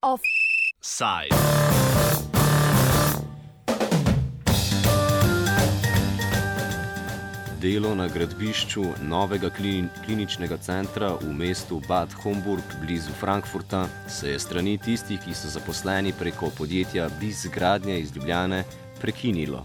[0.00, 1.32] Offside.
[7.60, 14.38] Delo na gradbišču novega klin kliničnega centra v mestu Bad Homburg blizu Frankfurta se je
[14.38, 18.64] strani tistih, ki so zaposleni preko podjetja Biz Gradnje iz Ljubljane,
[19.00, 19.64] prekinilo.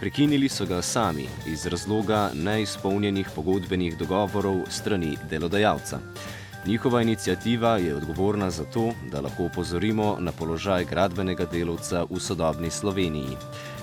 [0.00, 5.98] Prekinili so ga sami iz razloga neizpolnjenih pogodbenih dogovorov strani delodajalca.
[6.66, 12.70] Njihova inicijativa je odgovorna za to, da lahko upozorimo na položaj gradbenega delavca v sodobni
[12.70, 13.36] Sloveniji.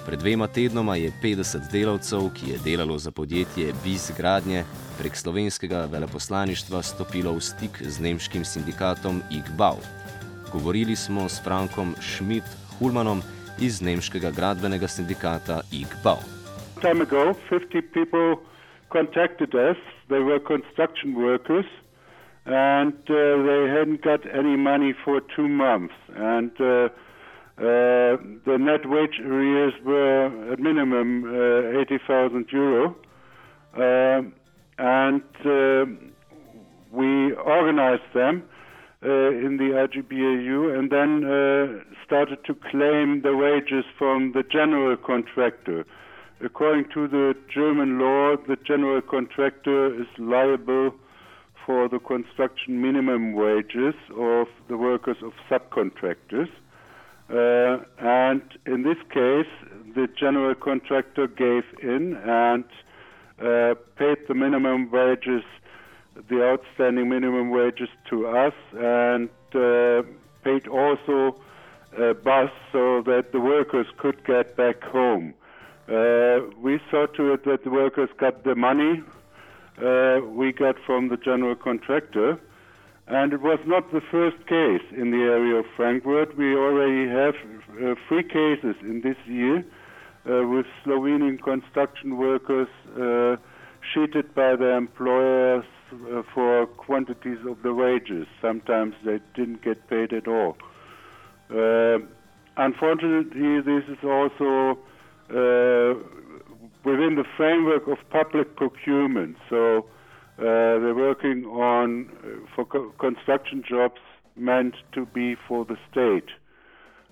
[0.05, 4.65] Pred dvema tednoma je 50 delavcev, ki je delalo za podjetje Biz Gradnje,
[4.99, 9.77] prek slovenskega veleposlaništva stopilo v stik z nemškim sindikatom IGBAU.
[10.51, 13.21] Govorili smo s Frankom Schmidt-Hulmanom
[13.59, 16.17] iz nemškega gradbenega sindikata IGBAU.
[16.81, 18.35] time ago, 50 people
[18.89, 19.77] contacted us.
[20.09, 21.65] They were construction workers,
[22.45, 23.15] and uh,
[23.47, 25.93] they hadn't got any money for two months.
[26.15, 26.89] And uh,
[27.57, 32.95] uh, the net wage arrears were at minimum uh, 80,000 euro.
[33.75, 34.33] Um
[34.77, 35.85] and uh,
[36.91, 38.43] we organized them
[39.09, 45.85] in the IGBAU and then uh, started to claim the wages from the general contractor.
[46.43, 50.93] According to the German law, the general contractor is liable
[51.65, 56.49] for the construction minimum wages of the workers of subcontractors.
[57.29, 59.51] Uh, and in this case,
[59.95, 62.65] the general contractor gave in and
[63.39, 65.43] uh, paid the minimum wages,
[66.29, 70.03] the outstanding minimum wages to us, and uh,
[70.43, 71.35] paid also
[71.97, 75.33] a bus so that the workers could get back home.
[75.87, 79.03] Uh, we saw to it that the workers got the money
[79.81, 82.39] uh, we got from the general contractor.
[83.07, 86.37] And it was not the first case in the area of Frankfurt.
[86.37, 87.35] We already have
[87.81, 89.65] uh, three cases in this year
[90.25, 93.35] uh, with Slovenian construction workers uh,
[93.93, 98.27] cheated by their employers uh, for quantities of the wages.
[98.41, 100.57] Sometimes they didn't get paid at all.
[101.49, 101.99] Uh,
[102.57, 104.77] unfortunately, this is also
[105.29, 105.93] uh,
[106.83, 109.37] within the framework of public procurement.
[109.49, 109.85] So
[110.39, 110.43] uh,
[110.81, 114.01] they're working on uh, for co- construction jobs
[114.35, 116.29] meant to be for the state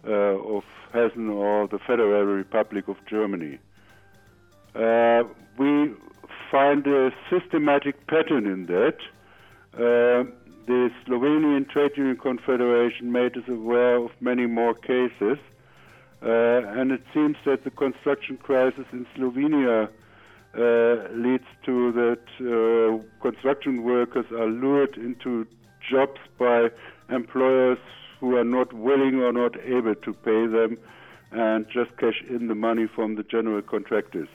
[0.03, 3.59] of Hessen or the Federal Republic of Germany.
[5.57, 5.93] We
[6.51, 8.97] find a systematic pattern in that.
[9.73, 10.29] Uh,
[10.67, 15.37] the Slovenian Trade Union Confederation made us aware of many more cases,
[16.21, 19.89] uh, and it seems that the construction crisis in Slovenia
[20.53, 25.47] uh, leads to that uh, construction workers are lured into
[25.89, 26.69] jobs by
[27.09, 27.79] employers
[28.19, 30.77] who are not willing or not able to pay them
[31.31, 34.27] and just cash in the money from the general contractors.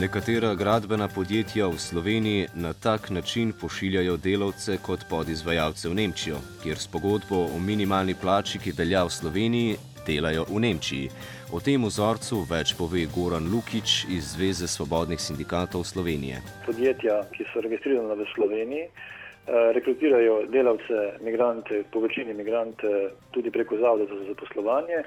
[0.00, 6.76] Nekatera gradbena podjetja v Sloveniji na tak način pošiljajo delavce kot podizvajalce v Nemčijo, kjer
[6.76, 9.76] s pogodbo o minimalni plači, ki velja v Sloveniji,
[10.06, 11.08] delajo v Nemčiji.
[11.52, 16.42] O tem vzorcu več pove Goran Lukič iz Zveze svobodnih sindikatov Slovenije.
[16.66, 23.76] podjetja, ki so registrirana v Sloveniji, eh, rekrutirajo delavce, migrante, po večini migrante tudi preko
[23.76, 25.00] Zavoda za zaposlovanje.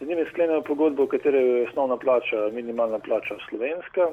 [0.00, 4.04] Z njimi sklenejo pogodbo, v kateri je osnovna plača, minimalna plača slovenska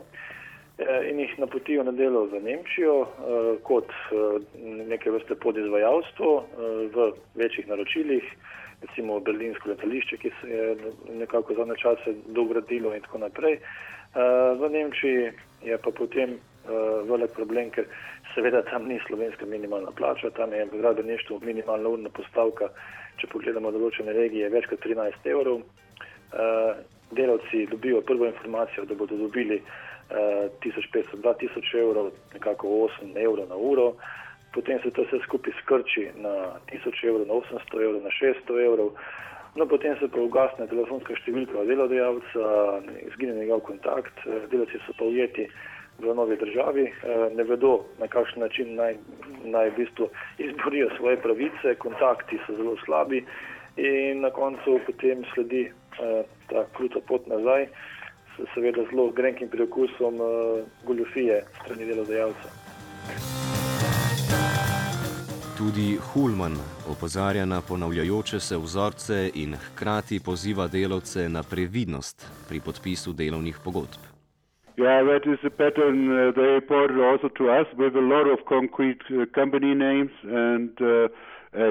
[0.78, 4.40] eh, in jih napotijo na delo v Nemčijo eh, kot eh,
[4.90, 6.32] neke vrste podizvajalstvo
[6.96, 8.24] v večjih naročilih,
[8.82, 10.76] recimo berlinsko letališče, ki se je
[11.22, 13.60] nekako za čase dogradilo in tako naprej.
[14.60, 15.32] V Nemčiji
[15.64, 16.38] je pa potem
[17.08, 17.86] velik problem, ker
[18.34, 22.70] seveda tam ni slovenska minimalna plača, tam je v gradbeništvu minimalna urna postavka,
[23.18, 25.62] če pogledamo določene regije, več kot 13 evrov.
[26.34, 26.76] Uh,
[27.12, 30.16] delavci dobijo prvo informacijo, da bodo dobili uh,
[30.64, 33.94] 1500-2000 evrov, nekako 8 evrov na uro,
[34.54, 38.90] potem se to vse skupaj skrči na 1000 evrov, na 800 evrov, na 600 evrov.
[39.56, 42.48] No, potem se pa ugasne telefonska številka delodajalca,
[43.08, 45.48] izgine njegov kontakt, eh, delavci so pa ujeti
[46.04, 48.98] v novi državi, eh, ne vedo, na kakšen način naj,
[49.48, 50.10] naj v bistvu
[50.44, 53.24] izborijo svoje pravice, kontakti so zelo slabi
[53.78, 55.72] in na koncu potem sledi eh,
[56.50, 57.68] ta kruta pot nazaj,
[58.36, 60.20] s seveda zelo grenkim priokusom
[60.88, 62.50] goljofije strani delodajalca.
[65.58, 66.56] Tu Tudi Hulman
[66.92, 74.02] opozarja na ponavljajoče se vzorce in hkrati poziva delavce na previdnost pri podpisu delovnih pogodb.
[74.78, 78.40] Yeah, that is a pattern uh, they reported also to us with a lot of
[78.56, 81.08] concrete uh, company names and uh,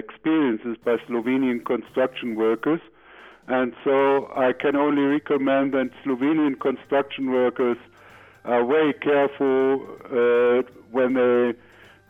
[0.05, 2.81] experiences by Slovenian construction workers.
[3.46, 7.76] And so I can only recommend that Slovenian construction workers
[8.44, 11.55] are very careful uh, when they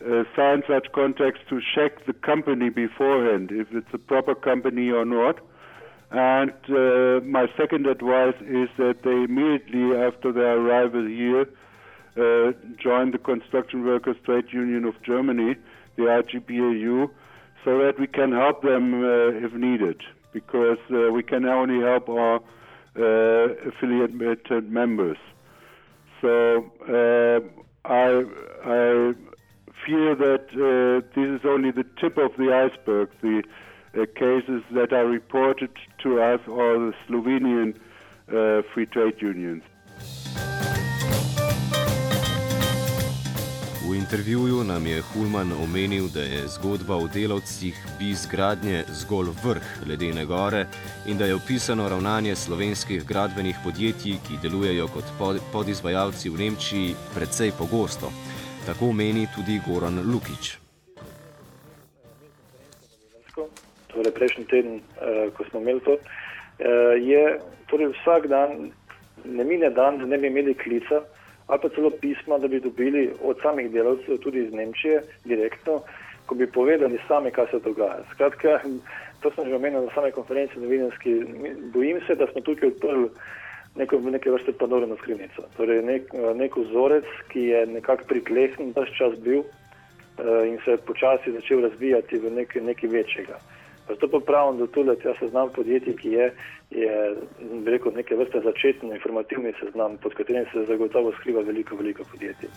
[0.04, 5.04] uh, sign such contracts to check the company beforehand, if it's a proper company or
[5.04, 5.38] not.
[6.10, 11.48] And uh, my second advice is that they immediately after their arrival here
[12.16, 15.56] uh, join the Construction Workers Trade Union of Germany,
[15.96, 17.10] the IGPAU,
[17.64, 20.02] so that we can help them uh, if needed,
[20.34, 22.40] because uh, we can only help our
[22.96, 25.16] uh, affiliated members.
[26.20, 27.40] So uh,
[27.88, 28.24] I,
[28.64, 29.14] I
[29.86, 33.08] fear that uh, this is only the tip of the iceberg.
[33.22, 33.42] The
[33.94, 35.70] uh, cases that are reported
[36.02, 37.76] to us are the Slovenian
[38.28, 39.62] uh, free trade unions.
[43.88, 49.66] V intervjuju nam je Hulman omenil, da je zgodba o delavcih bi zgradnje zgolj vrh
[49.88, 50.66] ledene gore
[51.06, 55.04] in da je opisano ravnanje slovenskih gradbenih podjetij, ki delujejo kot
[55.52, 58.08] podizvajalci v Nemčiji, precej pogosto.
[58.66, 60.56] Tako meni tudi Goran Lukič.
[63.92, 68.72] Torej, prejšnji teden, uh, ko smo imeli to, uh, je torej vsak dan,
[69.24, 71.04] ne mine dan, da ne bi imeli klica
[71.46, 75.80] ali pa celo pisma, da bi dobili od samih delavcev, tudi iz Nemčije, direktno,
[76.26, 78.04] ko bi povedali sami, kaj se dogaja.
[78.14, 78.60] Skratka,
[79.20, 81.24] to sem že omenil na same konferenci novinarski.
[81.72, 83.08] Bojim se, da smo tukaj odprli
[83.76, 85.42] neko, neke vrste pandorino skrinjico.
[85.56, 90.84] Torej, nek, nek vzorec, ki je nekako pritlehen, da čas bil uh, in se je
[90.88, 93.38] počasi začel razvijati v nekaj večjega.
[93.88, 96.32] Zato pa pravim, da tudi ta seznam podjetij, ki je,
[96.70, 97.16] je
[97.66, 102.48] rekel, neke vrste začetni informativni seznam, pod katerim se zagotovo skriva veliko, veliko podjetij.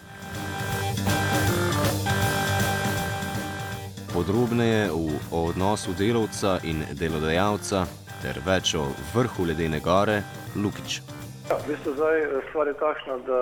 [4.14, 4.90] Podrobneje
[5.32, 7.84] o odnosu delavca in delodajalca
[8.22, 10.22] ter več o vrhu ledene gore
[10.56, 11.02] Lukič.
[11.50, 13.42] Ja, v bistvu zdaj stvar je takšna, da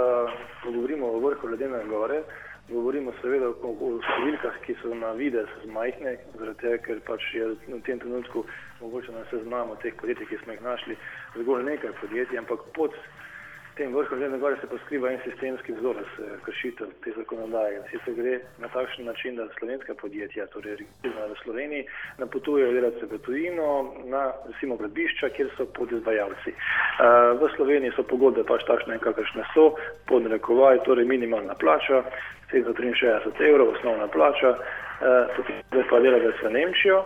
[0.66, 2.24] govorimo o vrhu ledene gore.
[2.70, 7.52] Govorimo seveda o, o številkah, ki so na videz majhne, zaradi tega, ker pač je
[7.68, 8.42] v tem trenutku
[8.80, 10.98] mogoče na seznamu teh podjetij, ki smo jih našli,
[11.38, 12.98] zgolj nekaj podjetij, ampak pod
[13.76, 16.12] tem vrhom ledene gore se pa skriva en sistemski vzorec
[16.46, 17.82] kršitev te zakonodaje.
[17.92, 21.88] Sicer gre na takšen način, da slovenska podjetja, torej registrirana v Sloveniji,
[22.18, 23.68] napotujejo delavce v tujino
[24.12, 26.56] na recimo gradbišča, kjer so podizvajalci.
[27.40, 29.74] V Sloveniji so pogodbe pač takšne, kakršne so,
[30.08, 32.04] pod narekovaj, torej minimalna plača,
[32.54, 34.56] 763 evrov, osnovna plača,
[35.36, 37.04] potem pa delavec v Nemčijo.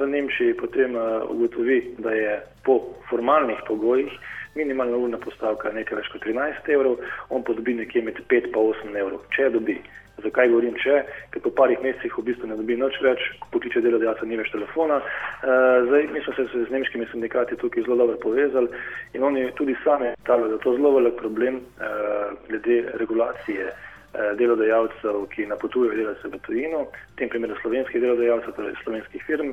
[0.00, 0.96] V Nemčiji potem
[1.28, 4.12] ugotovi, da je po formalnih pogojih
[4.56, 6.98] minimalna urna postavka nekaj več kot 13 evrov,
[7.30, 9.78] on pa dobi nekje med 5 in 8 evrov, če dobi.
[10.24, 11.02] Zakaj govorim če?
[11.32, 14.96] Ker po parih mesecih v bistvu ne dobi nič več, pokliče delodajalca, ni več telefona.
[15.44, 18.72] Uh, zdaj, mi smo se z nemškimi sindikati tukaj zelo dobro povezali
[19.12, 24.30] in oni tudi sami stavljajo, da je to zelo velik problem uh, glede regulacije uh,
[24.40, 29.52] delodajalcev, ki napotujejo delavce v tujino, v tem primeru slovenskih delodajalcev, torej slovenskih firm.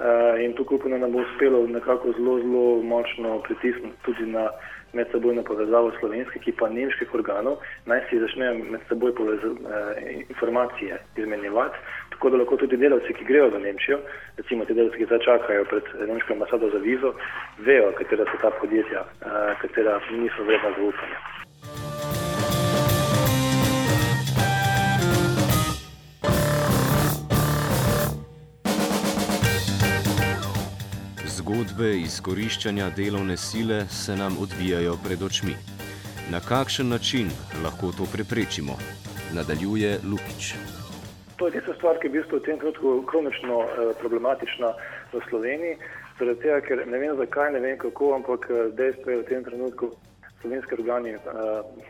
[0.00, 4.48] Uh, in tukaj upam, da nam bo uspelo nekako zelo, zelo močno pritisniti tudi na
[4.92, 9.58] medsebojno povezavo slovenskih, ki pa nemških organov, naj si začnejo med seboj povez, uh,
[10.28, 11.76] informacije izmenjevati,
[12.14, 14.00] tako da lahko tudi delavci, ki grejo v Nemčijo,
[14.36, 17.12] recimo te delavci, ki zdaj čakajo pred nemško ambasado za vizo,
[17.58, 21.39] vejo, katera so ta podjetja, uh, katera niso vredna zaupanja.
[31.50, 35.54] Zgodbe izkoriščanja delovne sile se nam odvijajo pred očmi.
[36.32, 37.32] Na kakšen način
[37.64, 38.76] lahko to preprečimo?
[39.34, 40.52] Nadaljuje Lukič.
[41.38, 44.70] To je tista stvar, ki je v bistvu v tem trenutku kronično eh, problematična
[45.12, 45.74] v Sloveniji.
[46.20, 48.46] Zaradi tega, ker ne vem zakaj, ne vem kako, ampak
[48.78, 49.90] dejstvo je v tem trenutku
[50.40, 51.20] slovenski organi eh,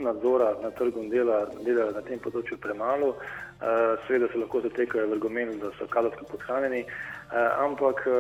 [0.01, 3.13] nadzora na trgu dela delajo na tem področju premalo.
[3.13, 3.50] Eh,
[4.07, 6.85] seveda se lahko zatekajo v argument, da so kadrovsko podhranjeni.
[7.31, 8.13] Eh, ampak eh,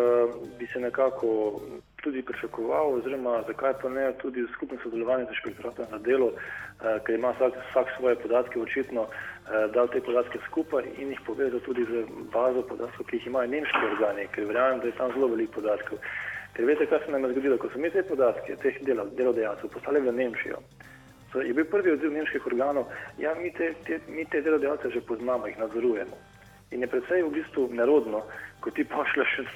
[0.58, 1.60] bi se nekako
[2.02, 7.14] tudi pričakoval, oziroma zakaj pa ne tudi skupno sodelovanje z inšpektoratom za delo, eh, ker
[7.14, 9.06] ima vsak, vsak svoje podatke očitno,
[9.74, 13.82] da te podatke skupaj in jih povezal tudi z bazo podatkov, ki jih imajo nemški
[13.92, 15.98] organi, ker verjamem, da je tam zelo veliko podatkov.
[16.54, 20.00] Ker veste, kaj se nam je zgodilo, ko so mi te podatke, teh delodajalcev, poslali
[20.00, 20.62] v Nemčijo.
[21.34, 25.46] Je bil prvi odziv nemških organov, ja, mi te, te, mi te delodajalce že poznamo,
[25.46, 26.16] jih nadzorujemo.
[26.70, 28.22] In je predvsej v bistvu nerodno,
[28.60, 29.46] ko ti pošlješ uh,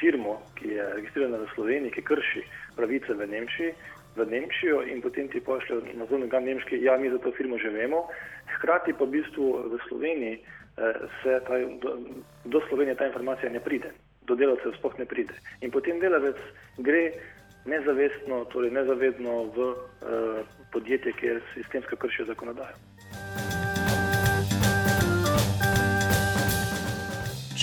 [0.00, 2.42] firmo, ki je registrirana v Sloveniji, ki krši
[2.76, 3.70] pravice v Nemčiji,
[4.16, 7.68] v Nemčijo in potem ti pošljejo na zunaj nemški, ja, mi za to firmo že
[7.68, 8.08] vemo.
[8.56, 12.00] Hkrati pa v bistvu v Sloveniji uh, se ta, do,
[12.44, 13.92] do Slovenije ta informacija ne pride,
[14.24, 15.36] do delavcev sploh ne pride.
[15.60, 16.40] In potem delavec
[16.80, 17.12] gre
[17.66, 19.76] nezavestno, torej nezavedno v uh,
[20.72, 22.76] podjetje, kjer sistemsko kršijo zakonodajo.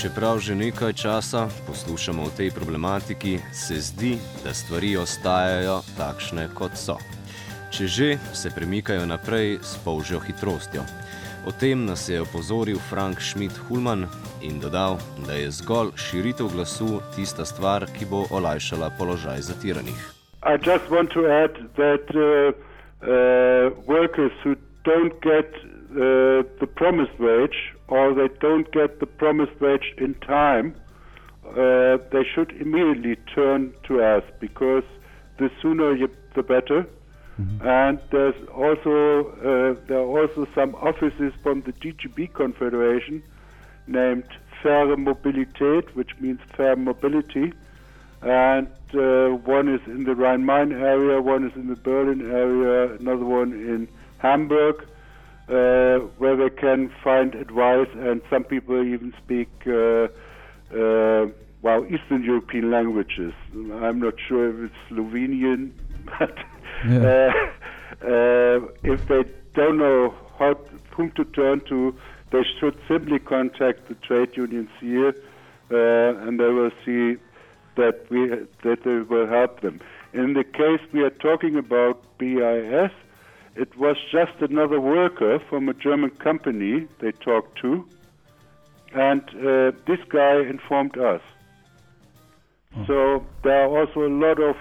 [0.03, 6.75] Čeprav že nekaj časa poslušamo o tej problematiki, se zdi, da stvari ostajajo takšne, kot
[6.75, 6.97] so.
[7.71, 10.83] Če že, se premikajo naprej s polžjo hitrostjo.
[11.45, 14.07] O tem nas je opozoril Frank Schmidt-Hulman
[14.41, 14.97] in dodal,
[15.27, 19.99] da je zgolj širitev glasu tista stvar, ki bo olajšala položaj zatiranih.
[20.43, 22.55] I just want to add that uh,
[23.03, 29.59] uh, workers who don't get uh, the promised wage or they don't get the promised
[29.59, 30.73] wage in time,
[31.43, 34.87] uh, they should immediately turn to us because
[35.39, 36.87] the sooner you, the better.
[37.39, 37.67] Mm-hmm.
[37.67, 43.23] And there's also uh, there are also some offices from the DGB Confederation
[43.87, 44.27] named
[44.61, 47.51] Faire Mobilität, which means fair mobility,
[48.21, 53.25] and uh, one is in the Rhine-Main area, one is in the Berlin area, another
[53.25, 53.87] one in
[54.19, 54.87] Hamburg,
[55.49, 59.49] uh, where they can find advice, and some people even speak.
[59.67, 60.07] Uh,
[60.73, 61.27] uh
[61.63, 63.33] well, Eastern European languages.
[63.53, 65.71] I'm not sure if it's Slovenian,
[66.19, 66.37] but
[66.87, 67.31] yeah.
[68.01, 69.23] Uh, uh, if they
[69.53, 70.55] don't know how
[70.91, 71.95] whom to turn to,
[72.31, 75.15] they should simply contact the trade unions here,
[75.71, 77.17] uh, and they will see
[77.75, 78.27] that we
[78.63, 79.79] that they will help them.
[80.13, 82.91] In the case we are talking about BIS,
[83.55, 87.87] it was just another worker from a German company they talked to,
[88.93, 91.21] and uh, this guy informed us.
[92.75, 92.85] Oh.
[92.87, 94.55] So there are also a lot of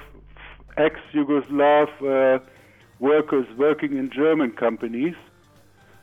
[0.77, 2.39] ex-Yugoslav uh,
[2.99, 5.15] workers working in German companies,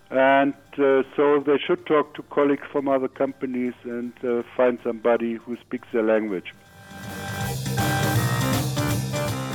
[0.09, 5.35] and uh, so they should talk to colleagues from other companies and uh, find somebody
[5.35, 6.53] who speaks their language.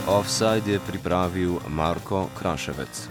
[0.07, 3.09] Offside je pripravil Marko Kraševec.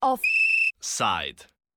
[0.00, 1.59] Offside.